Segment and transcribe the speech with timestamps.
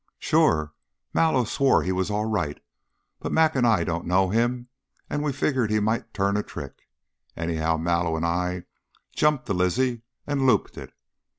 [0.17, 0.73] "Sure!
[1.13, 2.59] Mallow swore he was all right,
[3.19, 4.67] but Mac and I don't know him,
[5.11, 6.89] and we figured he might turn a trick.
[7.37, 8.63] Anyhow, Mallow and I
[9.15, 10.91] jumped the Lizzie and looped it.